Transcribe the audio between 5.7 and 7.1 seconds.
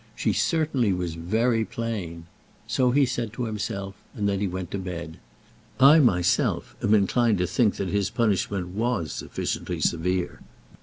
I myself am